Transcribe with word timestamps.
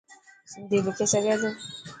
سنڌي 0.51 0.77
لکي 0.85 1.05
سگھي 1.13 1.35
ٿو. 1.41 1.49